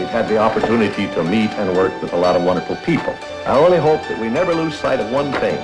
[0.00, 3.14] We've had the opportunity to meet and work with a lot of wonderful people.
[3.44, 5.56] I only hope that we never lose sight of one thing,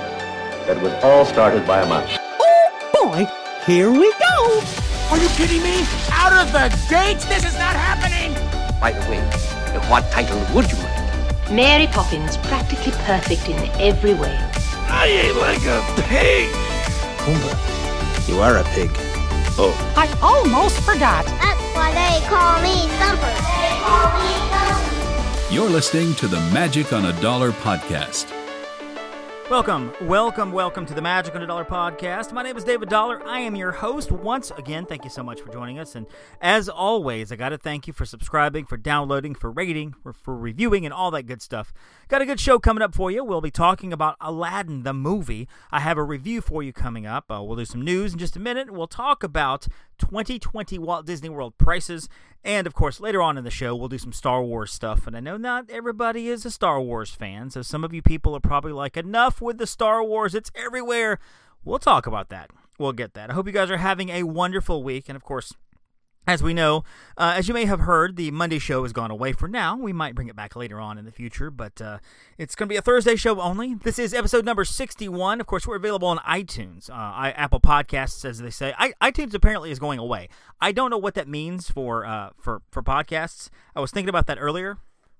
[0.67, 2.15] that it was all started by a mouse.
[2.39, 3.25] Oh boy,
[3.65, 4.61] here we go.
[5.09, 5.81] Are you kidding me?
[6.11, 7.25] Out of the gates?
[7.25, 8.37] This is not happening!
[8.79, 9.17] By the way,
[9.89, 11.51] what title would you like?
[11.51, 14.37] Mary Poppins, practically perfect in every way.
[14.85, 16.53] I ain't like a pig!
[17.25, 18.91] Pumbaa, you are a pig.
[19.57, 19.73] Oh.
[19.97, 21.25] I almost forgot.
[21.25, 23.66] That's why they call me Thumper.
[25.49, 28.31] You're listening to the Magic on a Dollar podcast.
[29.49, 32.33] Welcome, welcome, welcome to the Magic on a Dollar podcast.
[32.33, 33.25] My name is David Dollar.
[33.25, 34.11] I am your host.
[34.11, 35.95] Once again, thank you so much for joining us.
[35.95, 36.05] And
[36.41, 40.37] as always, I got to thank you for subscribing, for downloading, for rating, for, for
[40.37, 41.71] reviewing, and all that good stuff.
[42.09, 43.23] Got a good show coming up for you.
[43.23, 45.47] We'll be talking about Aladdin, the movie.
[45.71, 47.31] I have a review for you coming up.
[47.31, 48.69] Uh, we'll do some news in just a minute.
[48.69, 52.09] We'll talk about 2020 Walt Disney World prices.
[52.47, 55.05] And of course, later on in the show, we'll do some Star Wars stuff.
[55.05, 58.33] And I know not everybody is a Star Wars fan, so some of you people
[58.37, 61.19] are probably like, enough with the Star Wars, it's everywhere.
[61.65, 62.49] We'll talk about that.
[62.79, 63.29] We'll get that.
[63.29, 65.09] I hope you guys are having a wonderful week.
[65.09, 65.55] And of course,
[66.27, 66.83] as we know,
[67.17, 69.77] uh, as you may have heard, the Monday show has gone away for now.
[69.77, 71.99] We might bring it back later on in the future, but uh,
[72.37, 73.75] it's going to be a Thursday show only.
[73.75, 75.39] This is episode number 61.
[75.39, 78.73] Of course, we're available on iTunes, uh, I, Apple Podcasts, as they say.
[78.77, 80.27] I, iTunes apparently is going away.
[80.59, 83.49] I don't know what that means for, uh, for, for podcasts.
[83.73, 84.79] I was thinking about that earlier.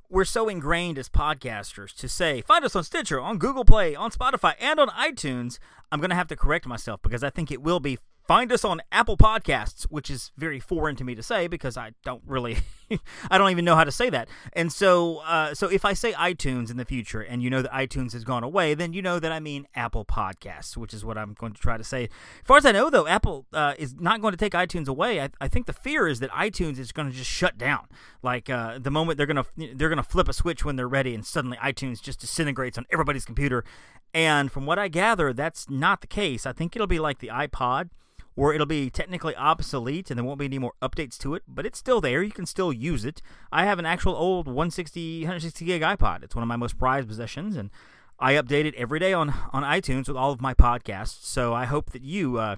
[0.09, 4.11] We're so ingrained as podcasters to say, find us on Stitcher, on Google Play, on
[4.11, 5.59] Spotify, and on iTunes.
[5.91, 7.97] I'm going to have to correct myself because I think it will be
[8.27, 11.91] Find us on Apple Podcasts, which is very foreign to me to say because I
[12.03, 12.57] don't really,
[13.31, 14.27] I don't even know how to say that.
[14.51, 17.71] And so, uh, so if I say iTunes in the future, and you know that
[17.71, 21.17] iTunes has gone away, then you know that I mean Apple Podcasts, which is what
[21.17, 22.03] I'm going to try to say.
[22.03, 22.09] As
[22.43, 25.21] far as I know, though, Apple uh, is not going to take iTunes away.
[25.21, 27.87] I, I, think the fear is that iTunes is going to just shut down.
[28.21, 31.15] Like uh, the moment they're to they're going to flip a switch when they're ready,
[31.15, 33.63] and suddenly iTunes just disintegrates on everybody's computer.
[34.13, 36.45] And from what I gather, that's not the case.
[36.45, 37.89] I think it'll be like the iPod
[38.37, 41.65] where it'll be technically obsolete and there won't be any more updates to it, but
[41.65, 42.21] it's still there.
[42.21, 43.19] You can still use it.
[43.51, 46.21] I have an actual old 160, 160 gig iPod.
[46.21, 47.71] It's one of my most prized possessions, and
[48.19, 51.25] I update it every day on, on iTunes with all of my podcasts.
[51.25, 52.57] So I hope that you uh,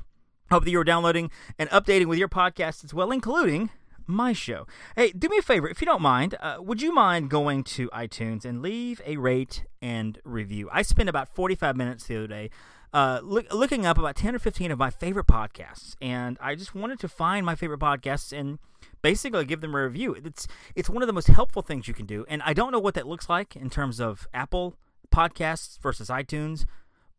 [0.52, 3.70] hope that you are downloading and updating with your podcasts as well, including
[4.06, 4.68] my show.
[4.98, 7.88] Hey, do me a favor, if you don't mind, uh, would you mind going to
[7.92, 10.68] iTunes and leave a rate and review?
[10.74, 12.50] I spent about 45 minutes the other day
[12.94, 16.74] uh, look, looking up about 10 or 15 of my favorite podcasts, and I just
[16.74, 18.60] wanted to find my favorite podcasts and
[19.02, 20.14] basically give them a review.
[20.14, 22.80] It's it's one of the most helpful things you can do, and I don't know
[22.80, 24.76] what that looks like in terms of Apple
[25.14, 26.66] podcasts versus iTunes,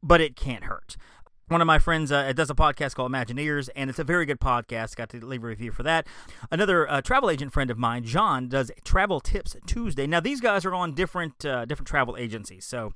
[0.03, 0.97] but it can't hurt.
[1.49, 4.39] One of my friends uh, does a podcast called Imagineers, and it's a very good
[4.39, 4.95] podcast.
[4.95, 6.07] Got to leave a review for that.
[6.49, 10.07] Another uh, travel agent friend of mine, John, does Travel Tips Tuesday.
[10.07, 12.93] Now these guys are on different uh, different travel agencies, so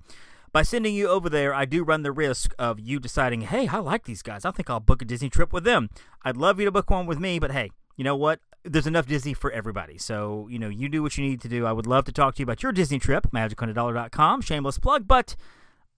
[0.55, 3.79] by sending you over there, I do run the risk of you deciding, hey, I
[3.79, 4.45] like these guys.
[4.45, 5.91] I think I'll book a Disney trip with them.
[6.23, 8.39] I'd love you to book one with me, but hey, you know what?
[8.63, 9.99] There's enough Disney for everybody.
[9.99, 11.67] So, you know, you do what you need to do.
[11.67, 15.35] I would love to talk to you about your Disney trip, magiconadollar.com, shameless plug, but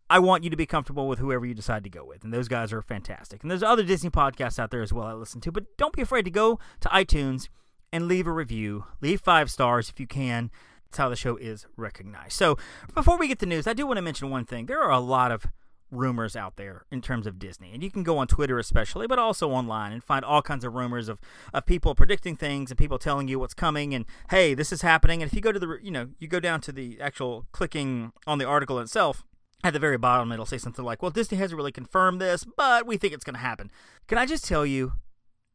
[0.09, 2.25] I want you to be comfortable with whoever you decide to go with.
[2.25, 3.43] And those guys are fantastic.
[3.43, 6.01] And there's other Disney podcasts out there as well I listen to, but don't be
[6.01, 7.51] afraid to go to iTunes
[7.93, 8.87] and leave a review.
[9.03, 10.51] Leave five stars if you can.
[10.87, 12.33] That's how the show is recognized.
[12.33, 12.57] So,
[12.95, 14.67] before we get to news, I do want to mention one thing.
[14.67, 15.47] There are a lot of
[15.91, 17.73] rumors out there in terms of Disney.
[17.73, 20.75] And you can go on Twitter especially, but also online and find all kinds of
[20.75, 21.21] rumors of,
[21.55, 25.23] of people predicting things and people telling you what's coming and hey, this is happening.
[25.23, 28.13] And if you go to the you know, you go down to the actual clicking
[28.27, 29.25] on the article itself,
[29.63, 32.87] at the very bottom it'll say something like, "Well, Disney hasn't really confirmed this, but
[32.87, 33.71] we think it's going to happen."
[34.07, 34.93] Can I just tell you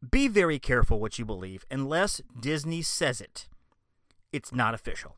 [0.09, 3.48] be very careful what you believe unless Disney says it.
[4.31, 5.16] It's not official.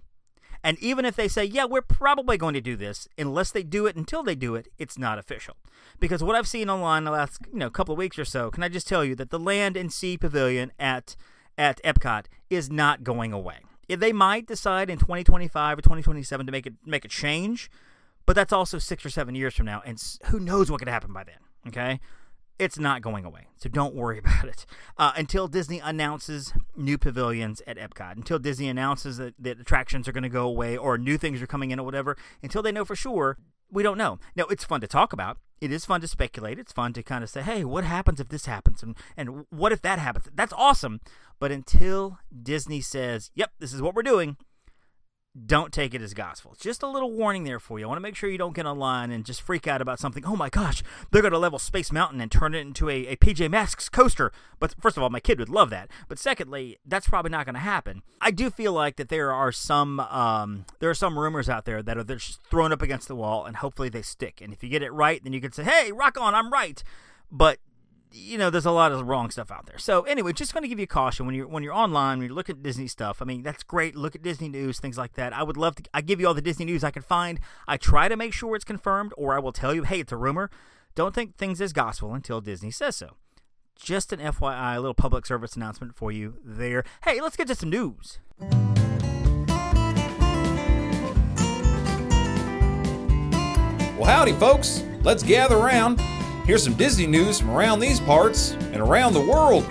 [0.64, 3.86] And even if they say, yeah, we're probably going to do this, unless they do
[3.86, 5.58] it until they do it, it's not official.
[6.00, 8.64] Because what I've seen online the last you know couple of weeks or so, can
[8.64, 11.18] I just tell you that the Land and Sea Pavilion at
[11.58, 13.60] at Epcot is not going away.
[13.90, 17.70] They might decide in 2025 or 2027 to make it make a change,
[18.26, 21.14] but that's also six or seven years from now, and who knows what could happen
[21.14, 21.36] by then.
[21.68, 22.00] Okay,
[22.64, 23.48] it's not going away.
[23.58, 24.66] So don't worry about it.
[24.98, 30.12] Uh, until Disney announces new pavilions at Epcot, until Disney announces that, that attractions are
[30.12, 32.86] going to go away or new things are coming in or whatever, until they know
[32.86, 33.38] for sure,
[33.72, 34.20] we don't know.
[34.36, 35.38] Now, it's fun to talk about.
[35.60, 36.60] It is fun to speculate.
[36.60, 38.84] It's fun to kind of say, hey, what happens if this happens?
[38.84, 40.28] And, and what if that happens?
[40.34, 41.00] That's awesome.
[41.40, 44.38] But until Disney says, yep, this is what we're doing,
[45.46, 46.56] don't take it as gospel.
[46.60, 47.86] Just a little warning there for you.
[47.86, 50.24] I want to make sure you don't get online and just freak out about something.
[50.26, 53.16] Oh my gosh, they're going to level Space Mountain and turn it into a, a
[53.16, 54.32] PJ Masks coaster.
[54.60, 55.90] But first of all, my kid would love that.
[56.08, 58.04] But secondly, that's probably not going to happen.
[58.22, 61.82] I do feel like that there are some um, there are some rumors out there
[61.82, 64.40] that are just thrown up against the wall, and hopefully they stick.
[64.40, 66.84] And if you get it right, then you can say, "Hey, rock on, I'm right."
[67.32, 67.58] But
[68.14, 69.80] you know, there's a lot of wrong stuff out there.
[69.80, 72.28] So anyway, just going to give you a caution when you're when you're online, when
[72.28, 73.22] you look at Disney stuff.
[73.22, 73.96] I mean, that's great.
[73.96, 75.34] Look at Disney news, things like that.
[75.34, 75.84] I would love to.
[75.94, 77.40] I give you all the Disney news I can find.
[77.68, 80.18] I try to make sure it's confirmed, or I will tell you, hey, it's a
[80.18, 80.52] rumor.
[80.96, 83.18] Don't think things as gospel until Disney says so.
[83.76, 86.84] Just an FYI, a little public service announcement for you there.
[87.04, 88.20] Hey, let's get to some news.
[93.98, 94.84] Well, howdy, folks.
[95.02, 96.00] Let's gather around
[96.46, 99.64] Here's some Disney news from around these parts and around the world.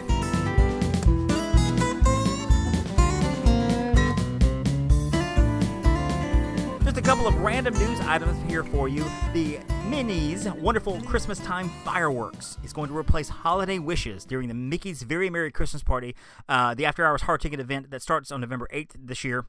[6.82, 9.04] Just a couple of random news items here for you.
[9.34, 9.58] The
[9.90, 15.28] Minnie's Wonderful Christmas Time Fireworks is going to replace Holiday Wishes during the Mickey's Very
[15.28, 16.16] Merry Christmas Party,
[16.48, 19.44] uh, the after hours hard ticket event that starts on November 8th this year.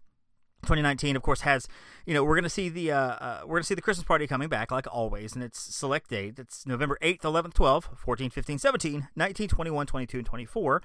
[0.64, 1.68] 2019 of course has
[2.06, 4.06] you know we're going to see the uh, uh, we're going to see the christmas
[4.06, 6.40] party coming back like always and it's select date.
[6.40, 10.82] It's november 8th 11th 12th 14 15 17 19 21 22 and 24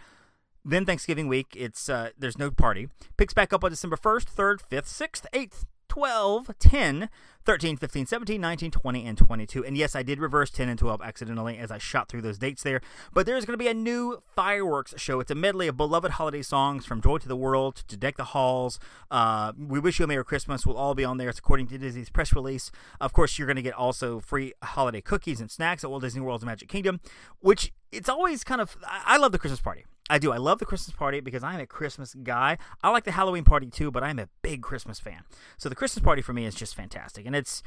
[0.64, 2.88] then thanksgiving week it's uh, there's no party.
[3.16, 7.08] Picks back up on december 1st 3rd 5th 6th 8th 12, 10,
[7.44, 9.64] 13, 15, 17, 19, 20, and 22.
[9.64, 12.62] And yes, I did reverse 10 and 12 accidentally as I shot through those dates
[12.62, 12.80] there.
[13.12, 15.20] But there's going to be a new fireworks show.
[15.20, 18.24] It's a medley of beloved holiday songs from Joy to the World to Deck the
[18.24, 18.78] Halls.
[19.10, 21.30] Uh, we Wish You a Merry Christmas will all be on there.
[21.30, 22.70] It's according to Disney's press release.
[23.00, 26.20] Of course, you're going to get also free holiday cookies and snacks at Walt Disney
[26.20, 27.00] World's Magic Kingdom,
[27.40, 28.76] which it's always kind of.
[28.86, 29.84] I love the Christmas party.
[30.10, 30.32] I do.
[30.32, 32.58] I love the Christmas party because I'm a Christmas guy.
[32.82, 35.22] I like the Halloween party too, but I'm a big Christmas fan.
[35.58, 37.62] So the Christmas party for me is just fantastic, and it's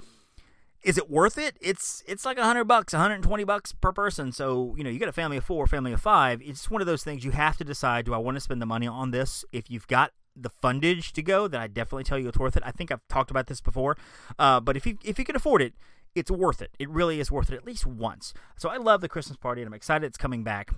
[0.84, 1.58] is it worth it?
[1.62, 4.32] It's it's like 100 bucks, 120 bucks per person.
[4.32, 6.42] So, you know, you got a family of 4, family of 5.
[6.44, 8.66] It's one of those things you have to decide do I want to spend the
[8.66, 9.46] money on this?
[9.52, 12.64] If you've got the fundage to go, then I definitely tell you it's worth it.
[12.66, 13.98] I think I've talked about this before.
[14.40, 15.74] Uh, but if you if you can afford it,
[16.16, 16.72] it's worth it.
[16.80, 18.34] It really is worth it at least once.
[18.58, 20.72] So I love the Christmas party and I'm excited it's coming back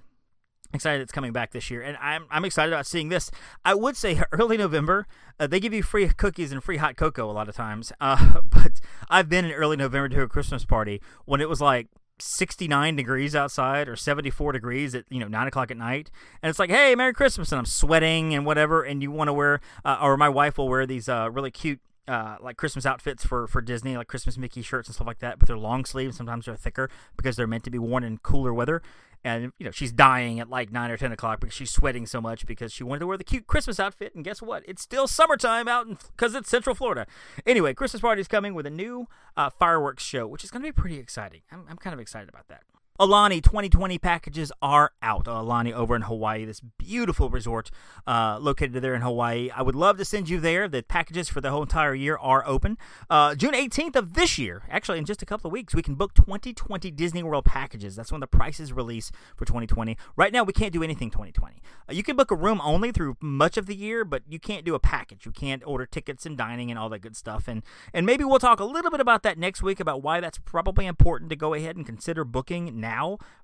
[0.74, 3.30] excited it's coming back this year and i'm, I'm excited about seeing this
[3.64, 5.08] i would say early november
[5.40, 8.42] uh, they give you free cookies and free hot cocoa a lot of times uh,
[8.42, 8.80] but
[9.10, 11.88] i've been in early november to a christmas party when it was like
[12.20, 16.12] 69 degrees outside or 74 degrees at you know 9 o'clock at night
[16.42, 19.34] and it's like hey merry christmas and i'm sweating and whatever and you want to
[19.34, 23.26] wear uh, or my wife will wear these uh, really cute uh, like Christmas outfits
[23.26, 26.18] for, for Disney, like Christmas Mickey shirts and stuff like that, but they're long sleeves.
[26.18, 28.82] Sometimes they're thicker because they're meant to be worn in cooler weather
[29.24, 32.20] and you know she's dying at like nine or ten o'clock because she's sweating so
[32.20, 34.14] much because she wanted to wear the cute Christmas outfit.
[34.16, 34.64] And guess what?
[34.68, 37.08] It's still summertime out because it's Central Florida.
[37.46, 40.68] Anyway, Christmas party is coming with a new uh, fireworks show, which is going to
[40.68, 41.42] be pretty exciting.
[41.52, 42.64] I'm, I'm kind of excited about that.
[43.04, 45.26] Aulani 2020 packages are out.
[45.26, 47.70] Aulani over in Hawaii, this beautiful resort
[48.08, 49.50] uh, located there in Hawaii.
[49.54, 50.70] I would love to send you there.
[50.70, 52.78] The packages for the whole entire year are open.
[53.10, 55.96] Uh, June 18th of this year, actually in just a couple of weeks, we can
[55.96, 57.98] book 2020 Disney World packages.
[57.98, 59.98] That's when the prices release for 2020.
[60.16, 61.62] Right now, we can't do anything 2020.
[61.90, 64.64] Uh, you can book a room only through much of the year, but you can't
[64.64, 65.26] do a package.
[65.26, 67.50] You can't order tickets and dining and all that good stuff.
[67.50, 67.64] And
[67.94, 70.86] and maybe we'll talk a little bit about that next week about why that's probably
[70.86, 72.93] important to go ahead and consider booking now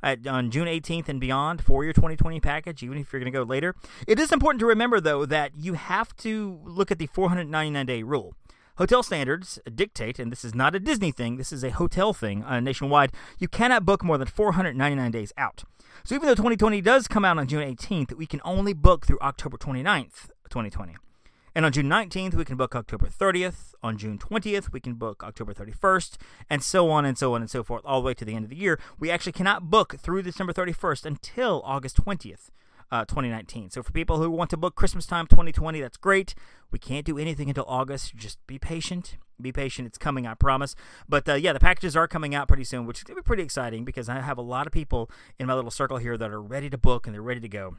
[0.03, 3.37] at, on June 18th and beyond for your 2020 package, even if you're going to
[3.37, 3.75] go later.
[4.07, 8.03] It is important to remember, though, that you have to look at the 499 day
[8.03, 8.33] rule.
[8.77, 12.43] Hotel standards dictate, and this is not a Disney thing, this is a hotel thing
[12.45, 15.65] uh, nationwide, you cannot book more than 499 days out.
[16.05, 19.19] So even though 2020 does come out on June 18th, we can only book through
[19.19, 20.95] October 29th, 2020.
[21.59, 23.73] And on June 19th, we can book October 30th.
[23.83, 26.15] On June 20th, we can book October 31st,
[26.49, 28.45] and so on and so on and so forth, all the way to the end
[28.45, 28.79] of the year.
[28.97, 32.51] We actually cannot book through December 31st until August 20th.
[32.91, 33.69] Uh, 2019.
[33.69, 36.33] So for people who want to book Christmas time 2020, that's great.
[36.71, 38.15] We can't do anything until August.
[38.15, 39.17] Just be patient.
[39.39, 39.85] Be patient.
[39.85, 40.75] It's coming, I promise.
[41.07, 43.27] But uh, yeah, the packages are coming out pretty soon, which is going to be
[43.27, 46.31] pretty exciting because I have a lot of people in my little circle here that
[46.31, 47.75] are ready to book and they're ready to go.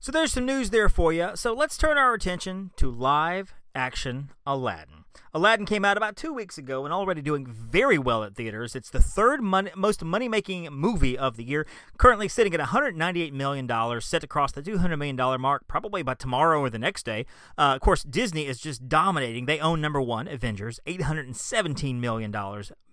[0.00, 1.30] So there's some news there for you.
[1.34, 5.04] So let's turn our attention to live action Aladdin.
[5.34, 8.76] Aladdin came out about two weeks ago and already doing very well at theaters.
[8.76, 11.66] It's the third mon- most money making movie of the year,
[11.98, 16.60] currently sitting at $198 million, set to cross the $200 million mark probably by tomorrow
[16.60, 17.26] or the next day.
[17.58, 19.46] Uh, of course, Disney is just dominating.
[19.46, 22.32] They own number one, Avengers, $817 million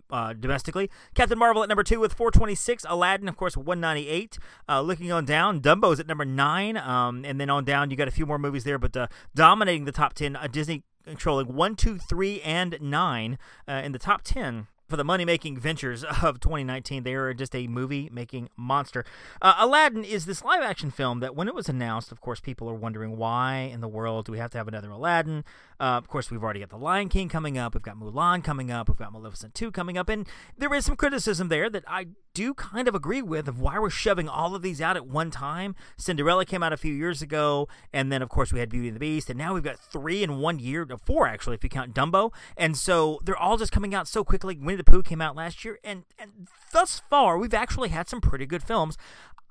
[0.09, 0.89] uh, domestically.
[1.13, 2.85] Captain Marvel at number two with 426.
[2.88, 4.38] Aladdin, of course, 198.
[4.67, 6.77] Uh, looking on down, Dumbo's at number nine.
[6.77, 9.85] Um, and then on down, you got a few more movies there, but uh, dominating
[9.85, 14.24] the top 10, a Disney controlling one, two, three, and nine uh, in the top
[14.24, 17.03] ten for the money making ventures of 2019.
[17.03, 19.05] They are just a movie making monster.
[19.41, 22.69] Uh, Aladdin is this live action film that, when it was announced, of course, people
[22.69, 25.43] are wondering why in the world do we have to have another Aladdin?
[25.79, 27.73] Uh, of course, we've already got The Lion King coming up.
[27.73, 28.87] We've got Mulan coming up.
[28.87, 30.09] We've got Maleficent 2 coming up.
[30.09, 30.27] And
[30.57, 33.89] there is some criticism there that I do kind of agree with of why we're
[33.89, 35.73] shoving all of these out at one time.
[35.97, 37.67] Cinderella came out a few years ago.
[37.91, 39.29] And then, of course, we had Beauty and the Beast.
[39.29, 42.31] And now we've got three in one year, four actually, if you count Dumbo.
[42.57, 44.57] And so they're all just coming out so quickly.
[44.57, 45.79] Winnie the Pooh came out last year.
[45.83, 48.97] And, and thus far, we've actually had some pretty good films.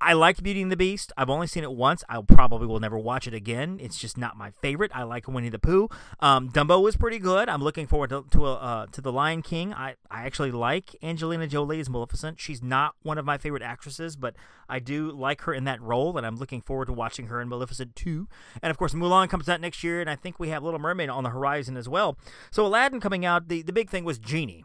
[0.01, 1.13] I liked Beauty and the Beast.
[1.17, 2.05] I've only seen it once.
[2.09, 3.79] I probably will never watch it again.
[3.81, 4.91] It's just not my favorite.
[4.95, 5.89] I like Winnie the Pooh.
[6.21, 7.49] Um, Dumbo was pretty good.
[7.49, 9.73] I'm looking forward to to, uh, to the Lion King.
[9.73, 12.39] I, I actually like Angelina Jolie as Maleficent.
[12.39, 14.35] She's not one of my favorite actresses, but
[14.69, 17.49] I do like her in that role, and I'm looking forward to watching her in
[17.49, 18.29] Maleficent 2.
[18.63, 21.09] And of course, Mulan comes out next year, and I think we have Little Mermaid
[21.09, 22.19] on the horizon as well.
[22.51, 23.49] So Aladdin coming out.
[23.49, 24.65] The the big thing was Genie.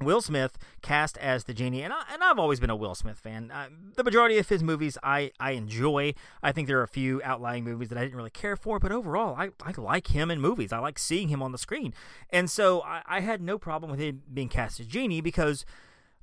[0.00, 3.18] Will Smith cast as the genie, and I, and I've always been a Will Smith
[3.18, 3.50] fan.
[3.50, 6.14] Uh, the majority of his movies I, I enjoy.
[6.40, 8.92] I think there are a few outlying movies that I didn't really care for, but
[8.92, 10.72] overall I, I like him in movies.
[10.72, 11.94] I like seeing him on the screen,
[12.30, 15.64] and so I, I had no problem with him being cast as genie because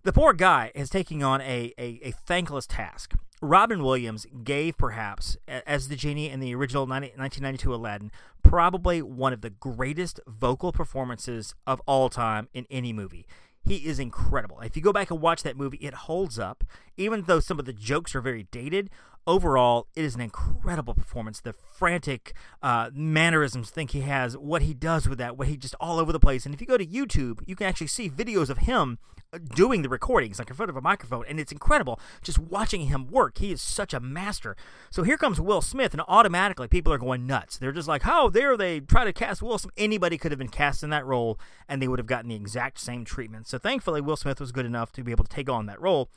[0.04, 3.14] the poor guy is taking on a, a, a thankless task.
[3.42, 9.42] Robin Williams gave, perhaps, as the genie in the original 1992 Aladdin, probably one of
[9.42, 13.26] the greatest vocal performances of all time in any movie.
[13.66, 14.60] He is incredible.
[14.62, 16.64] If you go back and watch that movie, it holds up.
[16.98, 18.90] Even though some of the jokes are very dated,
[19.28, 21.42] overall, it is an incredible performance.
[21.42, 25.76] The frantic uh, mannerisms think he has, what he does with that, what he just
[25.80, 26.46] all over the place.
[26.46, 29.00] And if you go to YouTube, you can actually see videos of him
[29.40, 33.08] doing the recordings like in front of a microphone and it's incredible just watching him
[33.08, 33.38] work.
[33.38, 34.56] He is such a master.
[34.90, 37.58] So here comes will smith and automatically people are going nuts.
[37.58, 40.48] They're just like how dare they try to cast will smith anybody could have been
[40.48, 43.48] cast in that role and they would have gotten the exact same treatment.
[43.48, 46.10] So thankfully will smith was good enough to be able to take on that role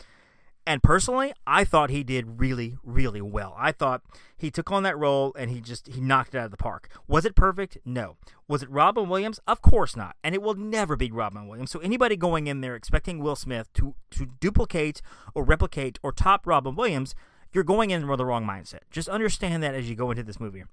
[0.68, 3.54] and personally, I thought he did really, really well.
[3.56, 4.02] I thought
[4.36, 6.90] he took on that role and he just he knocked it out of the park.
[7.08, 7.78] Was it perfect?
[7.86, 8.18] No.
[8.46, 9.40] Was it Robin Williams?
[9.46, 10.16] Of course not.
[10.22, 11.70] And it will never be Robin Williams.
[11.70, 15.00] So anybody going in there expecting Will Smith to to duplicate
[15.34, 17.14] or replicate or top Robin Williams,
[17.50, 18.80] you're going in with the wrong mindset.
[18.90, 20.64] Just understand that as you go into this movie.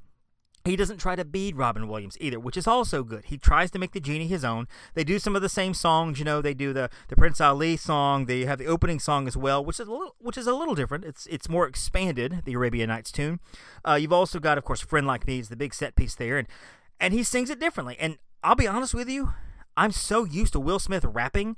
[0.66, 3.26] He doesn't try to beat Robin Williams either, which is also good.
[3.26, 4.68] He tries to make the genie his own.
[4.96, 6.42] They do some of the same songs, you know.
[6.42, 8.26] They do the, the Prince Ali song.
[8.26, 10.74] They have the opening song as well, which is a little which is a little
[10.74, 11.06] different.
[11.06, 13.40] It's it's more expanded, the Arabian Nights tune.
[13.88, 16.40] Uh, you've also got, of course, "Friend Like Me" is the big set piece there,
[16.40, 16.48] and
[17.00, 17.96] and he sings it differently.
[18.00, 19.34] And I'll be honest with you,
[19.78, 21.58] I'm so used to Will Smith rapping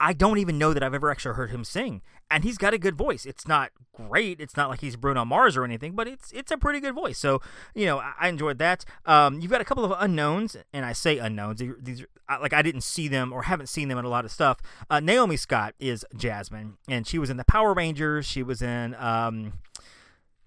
[0.00, 2.02] I don't even know that I've ever actually heard him sing.
[2.30, 3.24] And he's got a good voice.
[3.24, 4.40] It's not great.
[4.40, 7.18] It's not like he's Bruno Mars or anything, but it's it's a pretty good voice.
[7.18, 7.40] So
[7.74, 8.84] you know, I, I enjoyed that.
[9.06, 11.62] Um, you've got a couple of unknowns, and I say unknowns.
[11.80, 14.30] These are, like I didn't see them or haven't seen them in a lot of
[14.30, 14.60] stuff.
[14.90, 18.26] Uh, Naomi Scott is Jasmine, and she was in the Power Rangers.
[18.26, 18.94] She was in.
[18.96, 19.54] Um,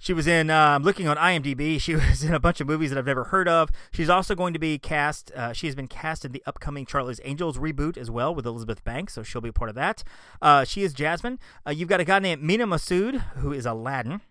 [0.01, 2.89] she was in, uh, I'm looking on IMDb, she was in a bunch of movies
[2.89, 3.69] that I've never heard of.
[3.93, 7.21] She's also going to be cast, uh, she has been cast in the upcoming Charlie's
[7.23, 10.03] Angels reboot as well with Elizabeth Banks, so she'll be a part of that.
[10.41, 11.37] Uh, she is Jasmine.
[11.67, 14.21] Uh, you've got a guy named Mena Massoud, who is Aladdin.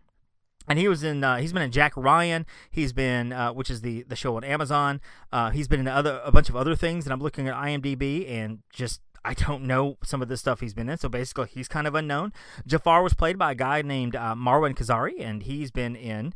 [0.68, 1.24] And he was in.
[1.24, 2.46] Uh, he's been in Jack Ryan.
[2.70, 5.00] He's been, uh, which is the the show on Amazon.
[5.52, 7.06] He's been in other a bunch of other things.
[7.06, 10.74] And I'm looking at IMDb and just I don't know some of the stuff he's
[10.74, 12.32] been in, so basically he's kind of unknown.
[12.66, 16.32] Jafar was played by a guy named uh, Marwan Kenzari, and he's been in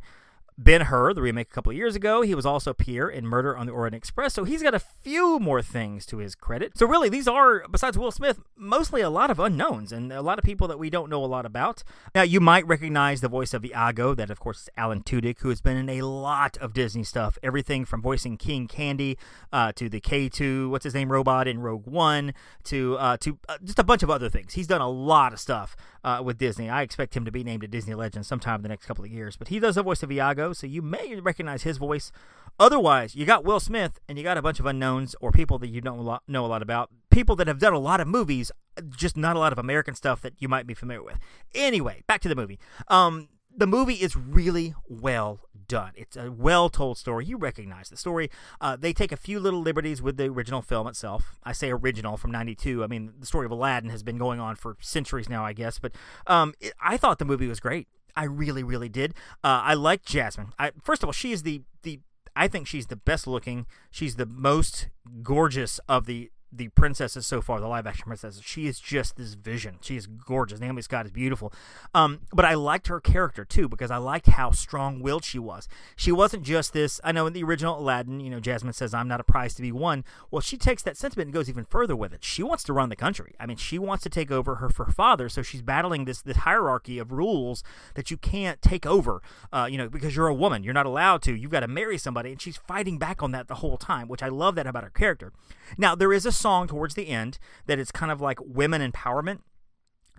[0.57, 2.21] Ben Hur, the remake a couple of years ago.
[2.21, 5.37] He was also Pierre in Murder on the Orient Express, so he's got a few
[5.37, 6.77] more things to his credit.
[6.77, 10.39] So really, these are, besides Will Smith, mostly a lot of unknowns and a lot
[10.39, 11.83] of people that we don't know a lot about.
[12.13, 15.49] Now, you might recognize the voice of Iago, that of course is Alan Tudyk, who
[15.49, 19.17] has been in a lot of Disney stuff, everything from voicing King Candy
[19.51, 22.33] uh, to the K2, what's his name, robot in Rogue One,
[22.65, 24.53] to uh, to uh, just a bunch of other things.
[24.53, 26.69] He's done a lot of stuff uh, with Disney.
[26.69, 29.11] I expect him to be named a Disney legend sometime in the next couple of
[29.11, 32.11] years, but he does the voice of Iago so you may recognize his voice.
[32.59, 35.67] Otherwise, you got Will Smith and you got a bunch of unknowns or people that
[35.67, 36.89] you don't know a lot about.
[37.09, 38.51] People that have done a lot of movies,
[38.95, 41.17] just not a lot of American stuff that you might be familiar with.
[41.53, 42.59] Anyway, back to the movie.
[42.87, 45.91] Um, the movie is really well done.
[45.95, 47.25] It's a well told story.
[47.25, 48.29] You recognize the story.
[48.59, 51.37] Uh, they take a few little liberties with the original film itself.
[51.43, 52.83] I say original from 92.
[52.83, 55.79] I mean, the story of Aladdin has been going on for centuries now, I guess.
[55.79, 55.93] But
[56.27, 57.87] um, it, I thought the movie was great.
[58.15, 59.13] I really, really did.
[59.43, 60.53] Uh, I like Jasmine.
[60.57, 61.99] I, first of all, she is the the.
[62.35, 63.65] I think she's the best looking.
[63.91, 64.89] She's the most
[65.23, 68.41] gorgeous of the the princesses so far, the live action princesses.
[68.43, 69.77] She is just this vision.
[69.81, 70.59] She is gorgeous.
[70.59, 71.53] Naomi Scott is beautiful.
[71.93, 75.67] Um, but I liked her character too because I liked how strong willed she was.
[75.95, 76.99] She wasn't just this.
[77.03, 79.61] I know in the original Aladdin, you know, Jasmine says, "I'm not a prize to
[79.61, 82.23] be won." Well, she takes that sentiment and goes even further with it.
[82.23, 83.35] She wants to run the country.
[83.39, 86.37] I mean, she wants to take over her her father, so she's battling this this
[86.37, 89.21] hierarchy of rules that you can't take over.
[89.51, 91.33] Uh, you know, because you're a woman, you're not allowed to.
[91.33, 94.23] You've got to marry somebody, and she's fighting back on that the whole time, which
[94.23, 95.31] I love that about her character.
[95.77, 99.39] Now, there is a song towards the end that it's kind of like women empowerment.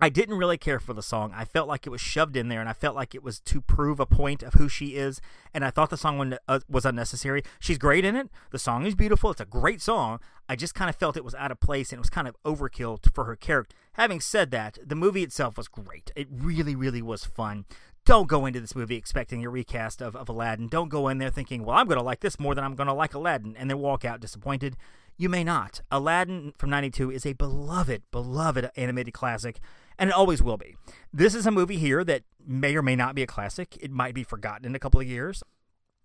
[0.01, 1.31] I didn't really care for the song.
[1.33, 3.61] I felt like it was shoved in there, and I felt like it was to
[3.61, 5.21] prove a point of who she is.
[5.53, 7.43] And I thought the song uh, was unnecessary.
[7.61, 8.29] She's great in it.
[8.51, 9.31] The song is beautiful.
[9.31, 10.19] It's a great song.
[10.49, 12.35] I just kind of felt it was out of place and it was kind of
[12.43, 13.77] overkill for her character.
[13.93, 16.11] Having said that, the movie itself was great.
[16.13, 17.63] It really, really was fun.
[18.03, 20.67] Don't go into this movie expecting a recast of, of Aladdin.
[20.67, 22.87] Don't go in there thinking, well, I'm going to like this more than I'm going
[22.87, 24.77] to like Aladdin, and then walk out disappointed.
[25.17, 25.81] You may not.
[25.89, 29.59] Aladdin from 92 is a beloved, beloved animated classic,
[29.97, 30.75] and it always will be.
[31.11, 33.77] This is a movie here that may or may not be a classic.
[33.81, 35.41] It might be forgotten in a couple of years.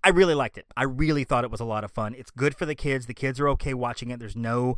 [0.03, 0.67] I really liked it.
[0.77, 2.15] I really thought it was a lot of fun.
[2.15, 3.07] It's good for the kids.
[3.07, 4.19] The kids are okay watching it.
[4.19, 4.77] There's no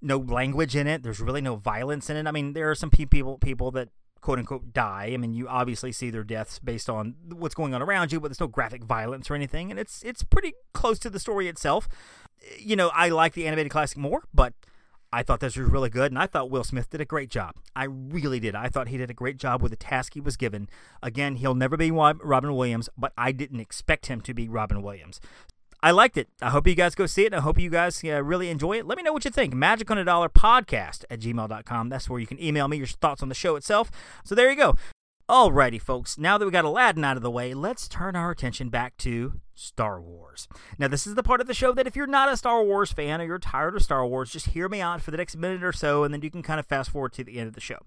[0.00, 1.02] no language in it.
[1.02, 2.26] There's really no violence in it.
[2.26, 3.88] I mean, there are some people people that
[4.22, 5.10] quote unquote die.
[5.12, 8.28] I mean, you obviously see their deaths based on what's going on around you, but
[8.28, 11.88] there's no graphic violence or anything, and it's it's pretty close to the story itself.
[12.58, 14.54] You know, I like the animated classic more, but
[15.12, 17.56] I thought this was really good, and I thought Will Smith did a great job.
[17.76, 18.54] I really did.
[18.54, 20.70] I thought he did a great job with the task he was given.
[21.02, 25.20] Again, he'll never be Robin Williams, but I didn't expect him to be Robin Williams.
[25.84, 26.28] I liked it.
[26.40, 27.34] I hope you guys go see it.
[27.34, 28.86] I hope you guys uh, really enjoy it.
[28.86, 29.52] Let me know what you think.
[29.52, 31.88] Magic on a Dollar podcast at gmail.com.
[31.88, 33.90] That's where you can email me your thoughts on the show itself.
[34.24, 34.76] So there you go.
[35.28, 36.16] Alrighty, folks.
[36.16, 39.40] Now that we got Aladdin out of the way, let's turn our attention back to
[39.54, 40.48] Star Wars.
[40.78, 42.92] Now, this is the part of the show that if you're not a Star Wars
[42.92, 45.62] fan or you're tired of Star Wars, just hear me out for the next minute
[45.62, 47.60] or so, and then you can kind of fast forward to the end of the
[47.60, 47.78] show.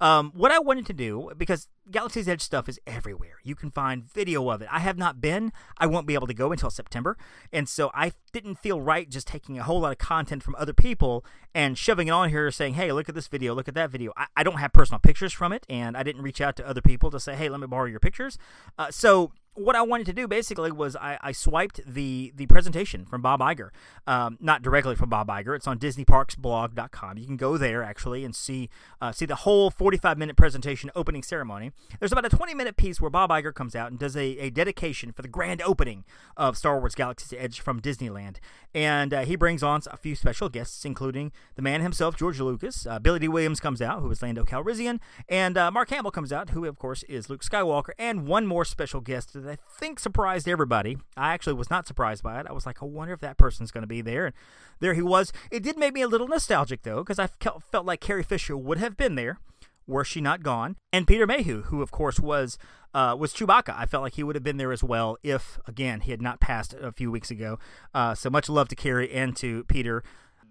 [0.00, 4.04] Um, what I wanted to do, because Galaxy's Edge stuff is everywhere, you can find
[4.04, 4.68] video of it.
[4.70, 7.18] I have not been, I won't be able to go until September,
[7.52, 10.72] and so I didn't feel right just taking a whole lot of content from other
[10.72, 11.24] people
[11.54, 14.12] and shoving it on here saying, hey, look at this video, look at that video.
[14.16, 16.80] I, I don't have personal pictures from it, and I didn't reach out to other
[16.80, 18.38] people to say, hey, let me borrow your pictures.
[18.78, 23.04] Uh, so what I wanted to do basically was I, I swiped the the presentation
[23.04, 23.70] from Bob Iger,
[24.06, 25.56] um, not directly from Bob Iger.
[25.56, 27.18] It's on DisneyParksBlog.com.
[27.18, 28.68] You can go there actually and see
[29.00, 31.72] uh, see the whole 45 minute presentation opening ceremony.
[31.98, 34.50] There's about a 20 minute piece where Bob Iger comes out and does a, a
[34.50, 36.04] dedication for the grand opening
[36.36, 38.36] of Star Wars Galaxy's Edge from Disneyland,
[38.74, 42.86] and uh, he brings on a few special guests, including the man himself, George Lucas.
[42.86, 46.32] Uh, Billy Dee Williams comes out, who is Lando Calrissian, and uh, Mark Hamill comes
[46.32, 49.98] out, who of course is Luke Skywalker, and one more special guest that I think
[49.98, 50.98] surprised everybody.
[51.16, 52.46] I actually was not surprised by it.
[52.48, 54.26] I was like, I wonder if that person's going to be there.
[54.26, 54.34] And
[54.80, 55.32] there he was.
[55.50, 57.28] It did make me a little nostalgic, though, because I
[57.70, 59.38] felt like Carrie Fisher would have been there
[59.86, 60.76] were she not gone.
[60.92, 62.56] And Peter Mayhew, who of course was
[62.94, 63.74] uh, was Chewbacca.
[63.76, 66.40] I felt like he would have been there as well if, again, he had not
[66.40, 67.58] passed a few weeks ago.
[67.94, 70.02] Uh, so much love to Carrie and to Peter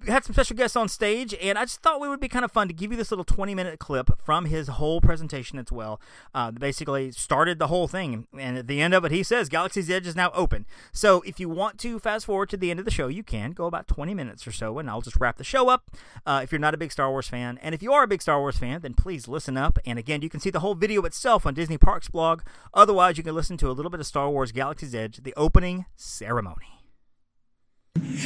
[0.07, 2.51] had some special guests on stage, and I just thought it would be kind of
[2.51, 5.99] fun to give you this little 20 minute clip from his whole presentation as well.
[6.33, 9.89] Uh, basically, started the whole thing, and at the end of it, he says Galaxy's
[9.89, 10.65] Edge is now open.
[10.91, 13.51] So if you want to fast forward to the end of the show, you can
[13.51, 15.91] go about 20 minutes or so, and I'll just wrap the show up.
[16.25, 18.21] Uh, if you're not a big Star Wars fan, and if you are a big
[18.21, 19.79] Star Wars fan, then please listen up.
[19.85, 22.41] And again, you can see the whole video itself on Disney Parks blog.
[22.73, 25.85] Otherwise, you can listen to a little bit of Star Wars Galaxy's Edge, the opening
[25.95, 26.78] ceremony.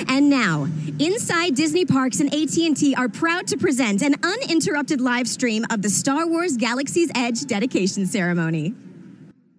[0.08, 0.68] And now,
[1.00, 5.90] inside Disney Parks and AT&T are proud to present an uninterrupted live stream of the
[5.90, 8.74] Star Wars Galaxy's Edge dedication ceremony.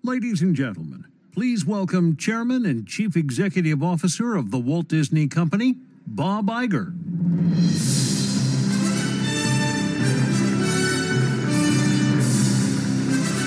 [0.03, 5.77] Ladies and gentlemen, please welcome Chairman and Chief Executive Officer of the Walt Disney Company,
[6.07, 6.93] Bob Iger.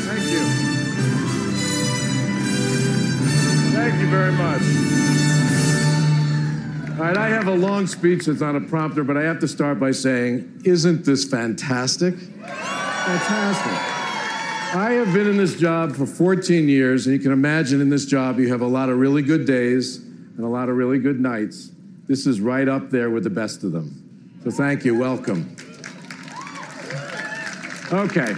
[0.06, 0.44] Thank you.
[3.76, 5.27] Thank you very much.
[6.98, 9.48] All right, I have a long speech that's on a prompter, but I have to
[9.48, 12.16] start by saying, isn't this fantastic?
[12.16, 13.72] Fantastic.
[14.76, 18.08] I have been in this job for 14 years, and you can imagine in this
[18.08, 21.20] job you have a lot of really good days and a lot of really good
[21.20, 21.70] nights.
[22.08, 24.40] This is right up there with the best of them.
[24.44, 24.98] So thank you.
[24.98, 25.56] Welcome.
[27.94, 28.34] Okay.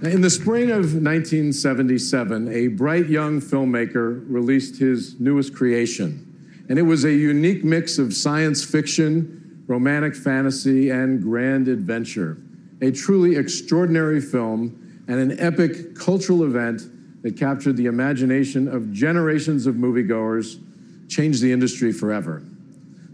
[0.00, 6.28] In the spring of 1977, a bright young filmmaker released his newest creation
[6.70, 12.38] and it was a unique mix of science fiction, romantic fantasy, and grand adventure.
[12.80, 16.82] A truly extraordinary film and an epic cultural event
[17.22, 20.62] that captured the imagination of generations of moviegoers,
[21.08, 22.44] changed the industry forever.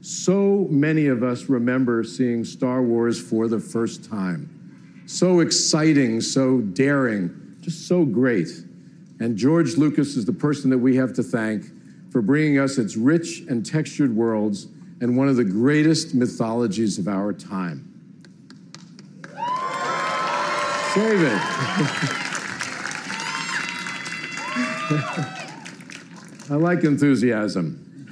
[0.03, 5.03] So many of us remember seeing Star Wars for the first time.
[5.07, 8.49] So exciting, so daring, just so great.
[9.19, 11.64] And George Lucas is the person that we have to thank
[12.16, 14.68] for bringing us its rich and textured worlds
[15.02, 17.92] and one of the greatest mythologies of our time.
[20.94, 21.33] Save it.
[26.50, 28.07] I like enthusiasm.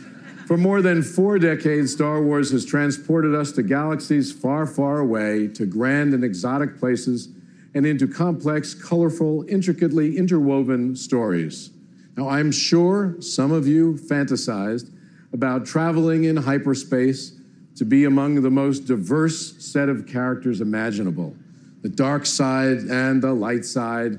[0.47, 5.49] For more than four decades, Star Wars has transported us to galaxies far, far away,
[5.49, 7.31] to grand and exotic places,
[7.73, 11.71] and into complex, colorful, intricately interwoven stories.
[12.16, 14.90] Now, I'm sure some of you fantasized
[15.33, 17.33] about traveling in hyperspace
[17.77, 21.37] to be among the most diverse set of characters imaginable
[21.83, 24.18] the dark side and the light side,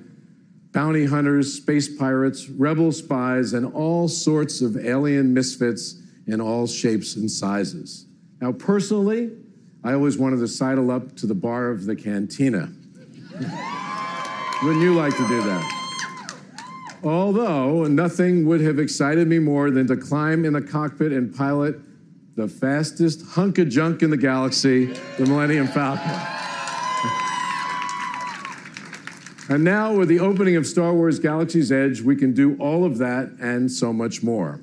[0.71, 7.15] bounty hunters, space pirates, rebel spies, and all sorts of alien misfits in all shapes
[7.15, 8.05] and sizes.
[8.39, 9.31] Now, personally,
[9.84, 12.71] I always wanted to sidle up to the bar of the cantina.
[14.62, 15.85] Wouldn't you like to do that?
[17.03, 21.79] Although nothing would have excited me more than to climb in the cockpit and pilot
[22.36, 26.12] the fastest hunk of junk in the galaxy, the Millennium Falcon.
[29.49, 32.97] and now, with the opening of Star Wars Galaxy's Edge, we can do all of
[32.97, 34.60] that and so much more.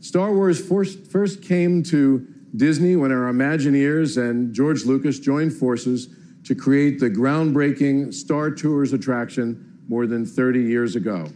[0.00, 6.08] Star Wars first, first came to Disney when our Imagineers and George Lucas joined forces
[6.44, 11.26] to create the groundbreaking Star Tours attraction more than 30 years ago.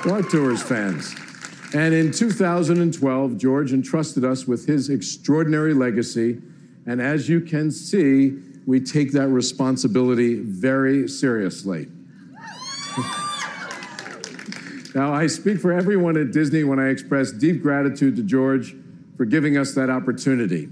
[0.00, 1.14] Star Tours fans.
[1.74, 6.40] And in 2012, George entrusted us with his extraordinary legacy.
[6.86, 11.88] And as you can see, we take that responsibility very seriously.
[14.94, 18.76] now, I speak for everyone at Disney when I express deep gratitude to George
[19.16, 20.68] for giving us that opportunity.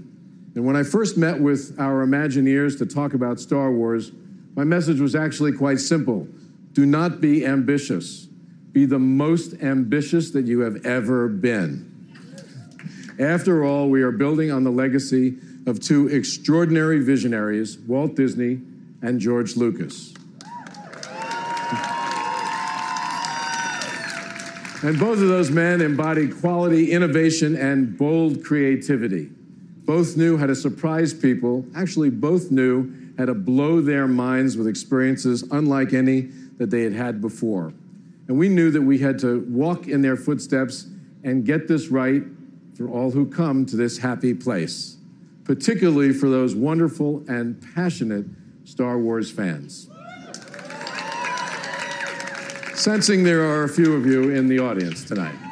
[0.55, 4.11] And when I first met with our Imagineers to talk about Star Wars,
[4.55, 6.27] my message was actually quite simple
[6.73, 8.27] do not be ambitious,
[8.71, 11.87] be the most ambitious that you have ever been.
[13.19, 15.37] After all, we are building on the legacy
[15.67, 18.61] of two extraordinary visionaries, Walt Disney
[19.01, 20.13] and George Lucas.
[24.83, 29.29] And both of those men embodied quality, innovation, and bold creativity.
[29.85, 34.65] Both knew how to surprise people, actually, both knew how to blow their minds with
[34.67, 36.21] experiences unlike any
[36.57, 37.71] that they had had before.
[38.27, 40.87] And we knew that we had to walk in their footsteps
[41.23, 42.23] and get this right
[42.73, 44.97] for all who come to this happy place,
[45.43, 48.25] particularly for those wonderful and passionate
[48.63, 49.87] Star Wars fans.
[52.73, 55.50] Sensing there are a few of you in the audience tonight.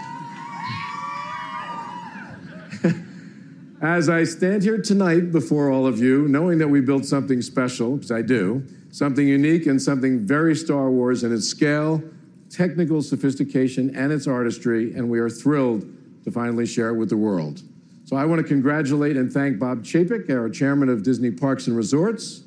[3.82, 7.96] As I stand here tonight before all of you, knowing that we built something special,
[7.96, 8.62] because I do,
[8.92, 12.04] something unique and something very Star Wars in its scale,
[12.50, 15.86] technical sophistication, and its artistry, and we are thrilled
[16.26, 17.62] to finally share it with the world.
[18.04, 21.78] So I want to congratulate and thank Bob Chapek, our chairman of Disney Parks and
[21.78, 22.44] Resorts.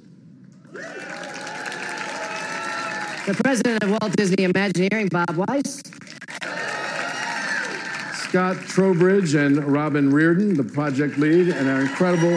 [3.24, 5.91] The president of Walt Disney Imagineering, Bob Weis.
[8.32, 12.32] Scott Trowbridge and Robin Reardon, the project lead, and our incredible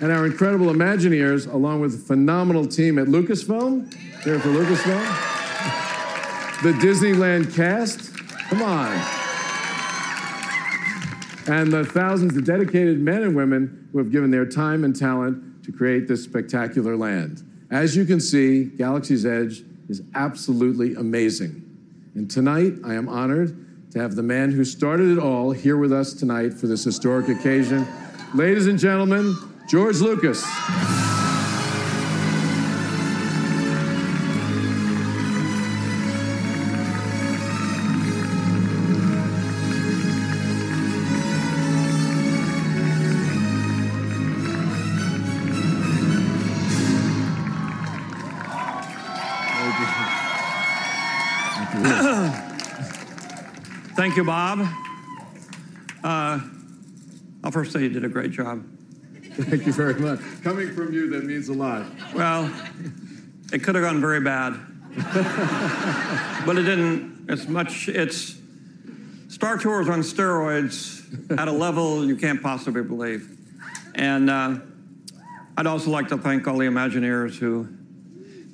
[0.00, 3.94] and our incredible Imagineers, along with a phenomenal team at Lucasfilm.
[4.24, 5.00] Here for Lucasfilm.
[6.64, 8.12] The Disneyland cast.
[8.48, 8.90] Come on.
[11.46, 15.62] And the thousands of dedicated men and women who have given their time and talent
[15.66, 17.44] to create this spectacular land.
[17.70, 21.60] As you can see, Galaxy's Edge is absolutely amazing.
[22.16, 23.63] And tonight, I am honored
[23.94, 27.28] to have the man who started it all here with us tonight for this historic
[27.28, 27.86] occasion.
[28.34, 29.36] Ladies and gentlemen,
[29.68, 30.44] George Lucas.
[54.04, 54.60] Thank you, Bob.
[56.04, 56.38] Uh,
[57.42, 58.62] I'll first say you did a great job.
[59.32, 60.20] Thank you very much.
[60.42, 61.86] Coming from you, that means a lot.
[62.14, 62.52] Well,
[63.50, 64.60] it could have gone very bad,
[66.44, 67.24] but it didn't.
[67.30, 67.88] It's much.
[67.88, 68.36] It's
[69.28, 73.38] Star Tours on steroids at a level you can't possibly believe.
[73.94, 74.58] And uh,
[75.56, 77.70] I'd also like to thank all the Imagineers who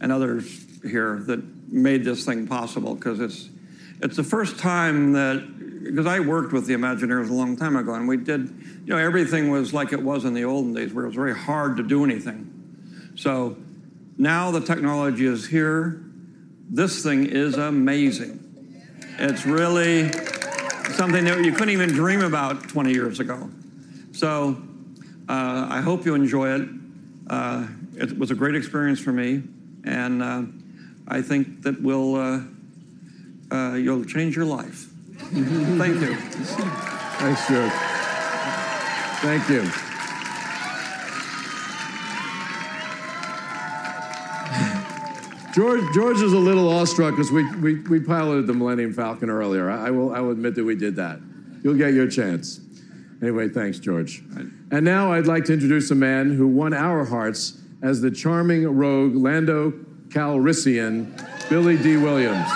[0.00, 3.49] and others here that made this thing possible because it's
[4.02, 7.94] it's the first time that because I worked with the Imagineers a long time ago,
[7.94, 8.48] and we did,
[8.84, 11.34] you know, everything was like it was in the olden days, where it was very
[11.34, 13.12] hard to do anything.
[13.16, 13.56] So
[14.16, 16.04] now the technology is here.
[16.68, 18.36] This thing is amazing.
[19.18, 20.12] It's really
[20.92, 23.50] something that you couldn't even dream about 20 years ago.
[24.12, 24.62] So
[25.28, 26.68] uh, I hope you enjoy it.
[27.28, 29.42] Uh, it was a great experience for me,
[29.84, 30.42] and uh,
[31.08, 32.16] I think that will
[33.50, 34.86] uh, you'll change your life.
[35.18, 36.14] Thank you.
[36.14, 37.72] Thanks, George.
[39.22, 39.70] Thank you.
[45.52, 49.68] George, George is a little awestruck because we, we, we piloted the Millennium Falcon earlier.
[49.68, 51.20] I, I will, I will admit that we did that.
[51.62, 52.60] You'll get your chance.
[53.20, 54.22] Anyway, thanks, George.
[54.70, 58.66] And now I'd like to introduce a man who won our hearts as the charming
[58.66, 59.72] rogue Lando
[60.08, 61.18] Calrissian,
[61.50, 62.48] Billy Dee Williams.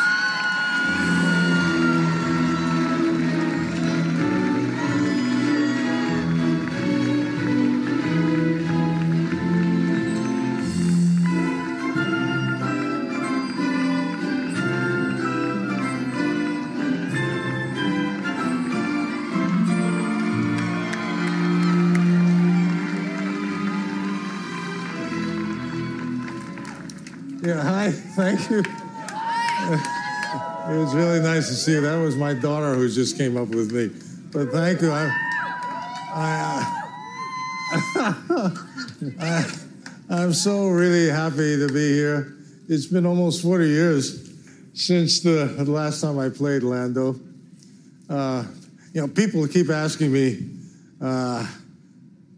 [31.65, 31.79] See.
[31.79, 33.89] That was my daughter who just came up with me.
[34.33, 34.91] But thank you.
[34.93, 35.11] I,
[36.15, 36.91] I,
[39.21, 39.53] I,
[40.11, 42.37] I'm so really happy to be here.
[42.69, 44.31] It's been almost 40 years
[44.75, 47.19] since the, last time I played Lando.
[48.11, 48.45] Uh,
[48.93, 50.47] you know, people keep asking me,
[51.01, 51.47] uh,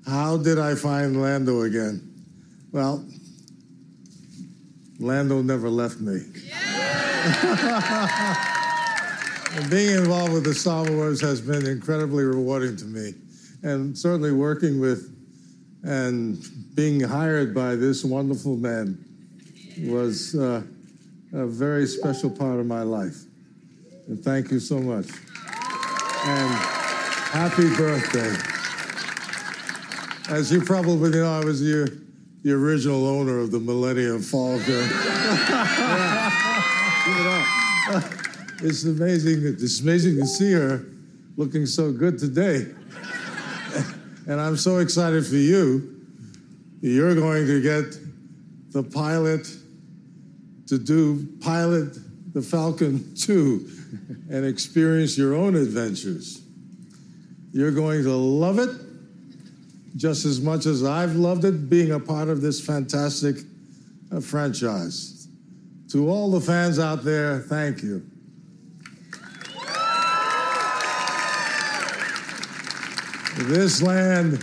[0.07, 2.01] how did I find Lando again?
[2.71, 3.05] Well,
[5.01, 6.21] Lando never left me.
[9.57, 13.15] and being involved with the Star Wars has been incredibly rewarding to me.
[13.63, 15.13] And certainly working with
[15.83, 19.03] and being hired by this wonderful man
[19.85, 20.63] was uh,
[21.33, 23.23] a very special part of my life.
[24.09, 25.07] And thank you so much.
[26.27, 26.51] And
[27.31, 28.35] happy birthday.
[30.29, 31.87] As you probably know, I was your
[32.43, 34.89] the original owner of the Millennium Falcon.
[37.89, 38.16] Yeah.
[38.63, 39.43] It's amazing.
[39.45, 40.87] It's amazing to see her
[41.37, 42.67] looking so good today.
[44.29, 46.01] And I'm so excited for you.
[46.81, 47.97] You're going to get
[48.73, 49.47] the pilot
[50.67, 51.97] to do pilot
[52.35, 53.71] the Falcon 2
[54.31, 56.43] and experience your own adventures.
[57.53, 58.71] You're going to love it
[59.97, 63.37] just as much as I've loved it being a part of this fantastic
[64.11, 65.29] uh, franchise.
[65.93, 68.05] To all the fans out there, thank you.
[73.39, 74.43] This land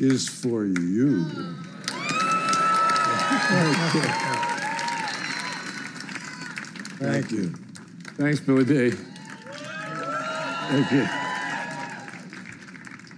[0.00, 1.26] is for you.
[6.98, 7.54] Thank you.
[8.16, 8.90] Thanks, Billy Dee
[10.70, 11.06] Thank you.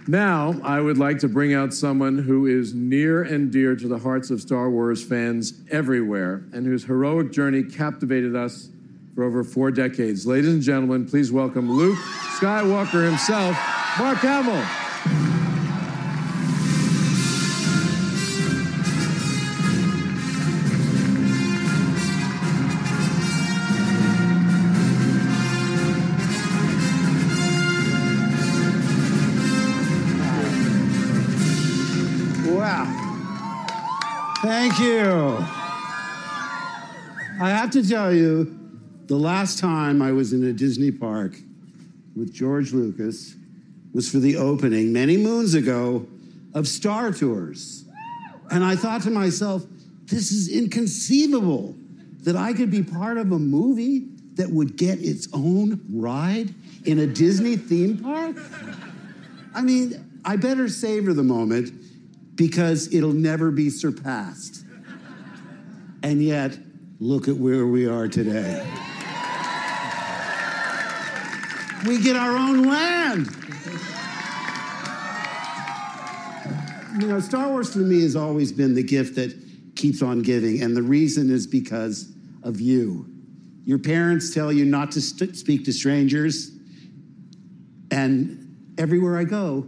[0.07, 3.97] Now, I would like to bring out someone who is near and dear to the
[3.97, 8.67] hearts of Star Wars fans everywhere and whose heroic journey captivated us
[9.15, 10.27] for over four decades.
[10.27, 11.99] Ladies and gentlemen, please welcome Luke
[12.39, 13.55] Skywalker himself,
[13.97, 14.80] Mark Hamill.
[34.41, 35.37] Thank you.
[37.39, 38.57] I have to tell you,
[39.07, 41.35] the last time I was in a Disney park
[42.15, 43.35] with George Lucas
[43.93, 46.07] was for the opening many moons ago
[46.53, 47.85] of Star Tours.
[48.49, 49.65] And I thought to myself,
[50.05, 51.75] this is inconceivable
[52.23, 56.53] that I could be part of a movie that would get its own ride
[56.85, 58.37] in a Disney theme park.
[59.53, 61.73] I mean, I better savor the moment
[62.35, 64.65] because it'll never be surpassed.
[66.03, 66.57] And yet,
[66.99, 68.67] look at where we are today.
[71.85, 73.27] We get our own land.
[76.99, 79.33] You know, Star Wars to me has always been the gift that
[79.75, 82.11] keeps on giving, and the reason is because
[82.43, 83.05] of you.
[83.63, 86.51] Your parents tell you not to st- speak to strangers,
[87.89, 89.67] and everywhere I go,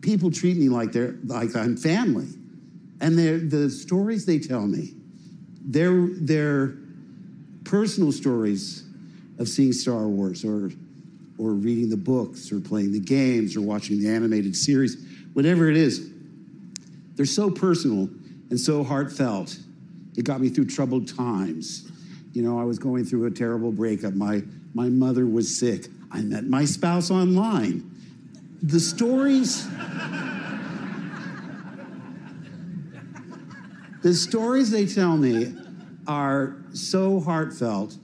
[0.00, 2.28] people treat me like they're like I'm family,
[3.00, 4.94] and the stories they tell me,
[5.60, 6.74] they're they're
[7.64, 8.84] personal stories
[9.38, 10.72] of seeing Star Wars or
[11.38, 14.96] or reading the books or playing the games or watching the animated series,
[15.34, 16.10] whatever it is,
[17.18, 18.08] they're so personal
[18.48, 19.58] and so heartfelt.
[20.16, 21.90] It got me through troubled times.
[22.32, 24.14] You know, I was going through a terrible breakup.
[24.14, 25.88] My, my mother was sick.
[26.12, 27.90] I met my spouse online.
[28.62, 29.66] The stories.
[34.02, 35.56] the stories they tell me
[36.06, 37.96] are so heartfelt,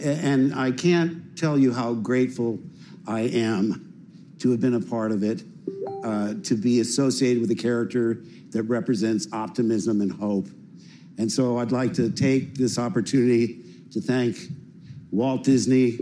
[0.00, 2.58] and I can't tell you how grateful
[3.06, 3.92] I am
[4.40, 5.44] to have been a part of it,
[6.02, 8.22] uh, to be associated with a character
[8.56, 10.48] that represents optimism and hope.
[11.18, 14.38] And so I'd like to take this opportunity to thank
[15.10, 15.98] Walt Disney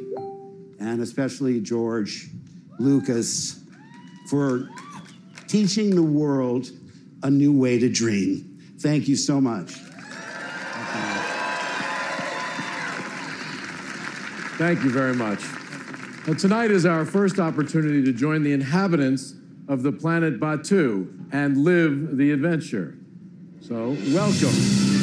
[0.78, 2.28] and especially George
[2.78, 3.60] Lucas
[4.28, 4.68] for
[5.48, 6.70] teaching the world
[7.24, 8.56] a new way to dream.
[8.78, 9.72] Thank you so much.
[14.56, 15.42] Thank you very much.
[16.24, 19.34] Well, tonight is our first opportunity to join the inhabitants
[19.68, 22.96] of the planet Batuu and live the adventure.
[23.60, 24.93] So, welcome.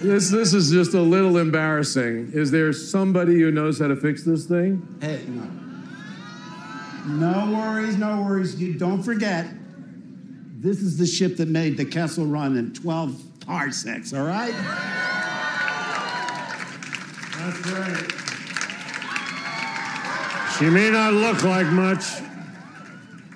[0.00, 2.30] This, this is just a little embarrassing.
[2.32, 4.86] Is there somebody who knows how to fix this thing?
[5.00, 5.48] Hey, no.
[7.06, 8.60] No worries, no worries.
[8.60, 9.46] You don't forget,
[10.60, 14.52] this is the ship that made the Kessel Run in 12 parsecs, all right?
[17.38, 18.12] That's right.
[20.58, 22.04] She may not look like much,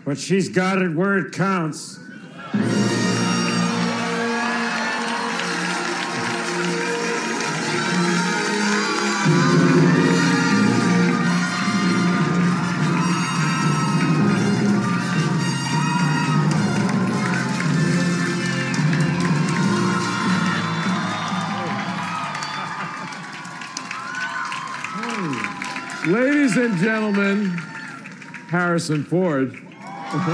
[0.05, 1.99] but she's got it where it counts.
[26.57, 27.49] Ladies and gentlemen,
[28.49, 29.53] Harrison Ford.
[29.53, 30.31] Hmm.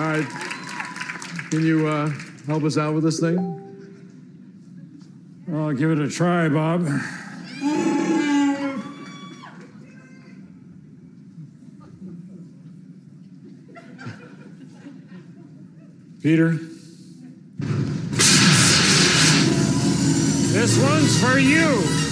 [0.00, 0.26] All right.
[1.50, 2.10] Can you uh,
[2.46, 3.36] help us out with this thing?
[5.52, 6.88] I'll give it a try, Bob.
[16.22, 16.58] Peter.
[20.54, 22.03] This one's for you.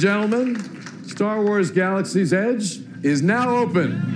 [0.00, 4.09] And gentlemen, Star Wars Galaxy's Edge is now open.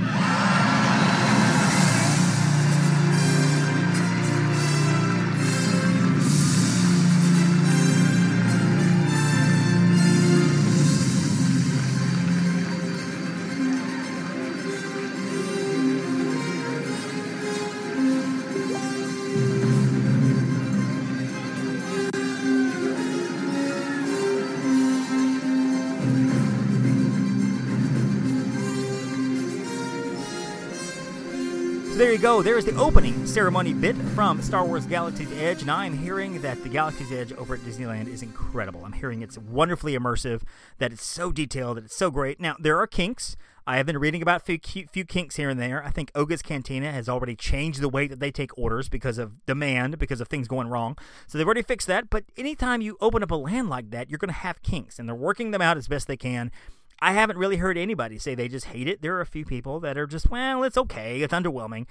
[32.04, 32.42] There you go.
[32.42, 35.62] There's the opening ceremony bit from Star Wars Galaxy's Edge.
[35.62, 38.84] and I'm hearing that the Galaxy's Edge over at Disneyland is incredible.
[38.84, 40.42] I'm hearing it's wonderfully immersive,
[40.76, 42.38] that it's so detailed, that it's so great.
[42.38, 43.36] Now, there are kinks.
[43.66, 45.82] I have been reading about a few, few kinks here and there.
[45.82, 49.42] I think Oga's Cantina has already changed the way that they take orders because of
[49.46, 50.98] demand, because of things going wrong.
[51.26, 52.10] So they've already fixed that.
[52.10, 55.08] But anytime you open up a land like that, you're going to have kinks, and
[55.08, 56.52] they're working them out as best they can.
[57.00, 59.02] I haven't really heard anybody say they just hate it.
[59.02, 61.86] There are a few people that are just, well, it's okay, it's underwhelming.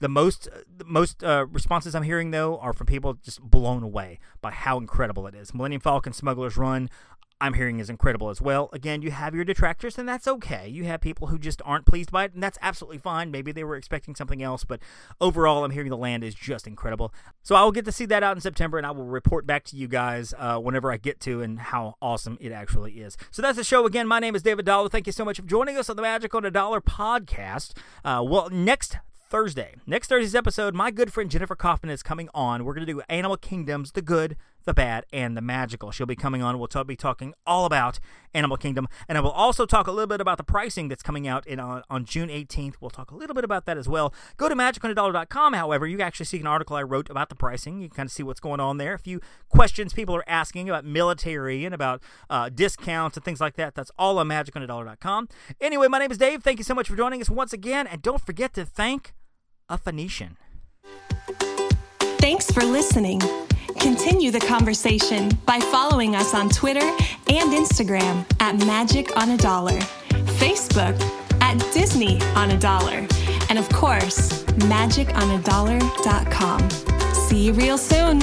[0.00, 4.20] The most the most uh, responses I'm hearing though are from people just blown away
[4.40, 5.52] by how incredible it is.
[5.52, 6.88] Millennium Falcon Smuggler's Run.
[7.40, 8.68] I'm hearing is incredible as well.
[8.72, 10.68] Again, you have your detractors, and that's okay.
[10.68, 13.30] You have people who just aren't pleased by it, and that's absolutely fine.
[13.30, 14.80] Maybe they were expecting something else, but
[15.20, 17.14] overall, I'm hearing the land is just incredible.
[17.42, 19.64] So I will get to see that out in September, and I will report back
[19.66, 23.16] to you guys uh, whenever I get to and how awesome it actually is.
[23.30, 24.08] So that's the show again.
[24.08, 24.88] My name is David Dollar.
[24.88, 27.72] Thank you so much for joining us on the Magic on a Dollar podcast.
[28.04, 28.96] Uh, well, next
[29.30, 29.74] Thursday.
[29.86, 32.64] Next Thursday's episode, my good friend Jennifer Kaufman is coming on.
[32.64, 35.90] We're going to do Animal Kingdoms, the good, the bad, and the magical.
[35.90, 36.58] She'll be coming on.
[36.58, 37.98] We'll t- be talking all about
[38.34, 41.26] Animal Kingdom, and I will also talk a little bit about the pricing that's coming
[41.26, 42.74] out in uh, on June 18th.
[42.80, 44.12] We'll talk a little bit about that as well.
[44.36, 45.54] Go to magiconadollar.com.
[45.54, 47.80] However, you actually see an article I wrote about the pricing.
[47.80, 48.94] You can kind of see what's going on there.
[48.94, 53.56] A few questions people are asking about military and about uh, discounts and things like
[53.56, 53.74] that.
[53.74, 55.28] That's all on magiconadollar.com.
[55.60, 56.42] Anyway, my name is Dave.
[56.42, 59.14] Thank you so much for joining us once again, and don't forget to thank
[59.68, 60.36] a Phoenician.
[62.20, 63.20] Thanks for listening.
[63.80, 69.78] Continue the conversation by following us on Twitter and Instagram at Magic on a Dollar,
[70.38, 71.00] Facebook
[71.40, 73.06] at Disney on a Dollar,
[73.48, 76.70] and of course, magiconadollar.com.
[77.12, 78.20] See you real soon.